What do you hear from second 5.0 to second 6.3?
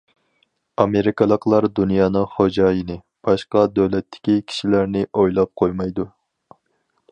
ئويلاپ قويمايدۇ.